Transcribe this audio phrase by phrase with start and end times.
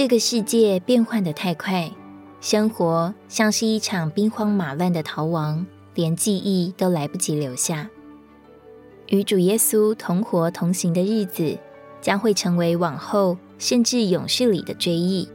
[0.00, 1.92] 这个世界变换的太快，
[2.40, 7.90] 生活像是一场兵荒马乱的逃亡，连记忆都来不及留下。
[9.08, 11.58] 与主耶稣同活同行的日子，
[12.00, 15.28] 将会成为往后甚至永世里的追忆。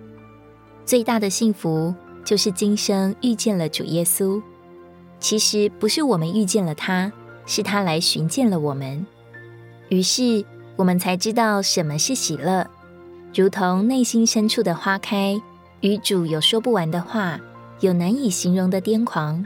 [0.84, 4.42] 最大的幸福，就是今生遇见了主耶稣。
[5.20, 7.14] 其实不是我们遇见了他，
[7.46, 9.06] 是他来寻见了我们。
[9.90, 10.44] 于是
[10.76, 12.68] 我们才知道什么是喜乐。
[13.36, 15.38] 如同内心深处的花开，
[15.82, 17.38] 与主有说不完的话，
[17.82, 19.46] 有难以形容的癫狂，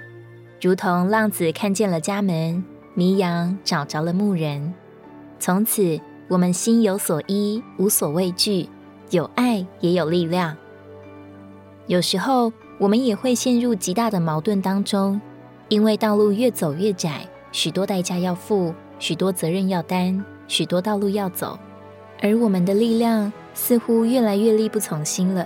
[0.61, 4.75] 如同浪子看见了家门，迷羊找着了牧人。
[5.39, 8.69] 从此，我们心有所依，无所畏惧，
[9.09, 10.55] 有爱也有力量。
[11.87, 15.19] 有时候，我们也会陷入极大的矛盾当中，
[15.67, 21.57] 因为道路越走越窄，许多代价要付，许多责任要担，许多道路要走，
[22.21, 23.33] 而我们的力量。
[23.59, 25.45] 似乎越来越力不从心了，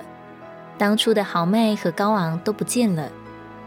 [0.77, 3.09] 当初的豪迈和高昂都不见了，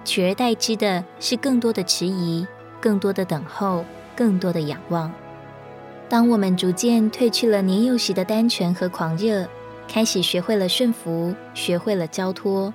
[0.05, 2.47] 取而代之的是更多的迟疑，
[2.81, 5.13] 更多的等候，更多的仰望。
[6.09, 9.47] 当我们逐渐褪去了年幼时的单纯和狂热，
[9.89, 12.73] 开始学会了顺服，学会了交托，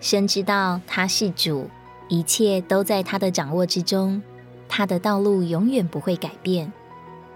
[0.00, 1.68] 深知道他是主，
[2.08, 4.22] 一切都在他的掌握之中，
[4.68, 6.70] 他的道路永远不会改变，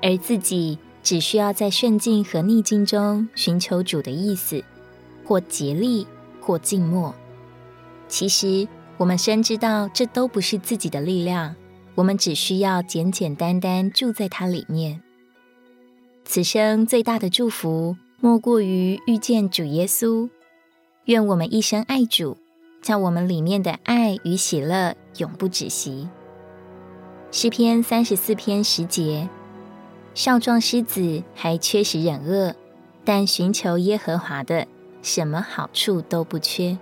[0.03, 0.79] 而自己。
[1.09, 4.63] 只需要在顺境和逆境中寻求主的意思，
[5.25, 6.07] 或竭力，
[6.39, 7.15] 或静默。
[8.09, 11.57] 其实我们深知道，这都不是自己的力量，
[11.95, 15.01] 我们只需要简简单单住在它里面。
[16.27, 20.29] 此生最大的祝福，莫过于遇见主耶稣。
[21.07, 22.37] 愿我们一生爱主，
[22.83, 26.07] 叫我们里面的爱与喜乐永不止息。
[27.31, 29.27] 诗篇三十四篇十节。
[30.19, 32.53] 少壮狮子还缺食忍饿，
[33.05, 34.67] 但寻求耶和华的，
[35.01, 36.77] 什么好处都不缺。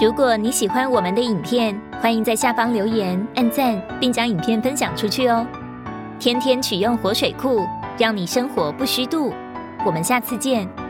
[0.00, 5.44] 如果你喜欢我们的影片，欢迎在下方留言、按赞，并将影片分享出去哦。
[6.20, 7.66] 天天取用活水库，
[7.98, 9.32] 让你生活不虚度。
[9.84, 10.83] 我们下次见。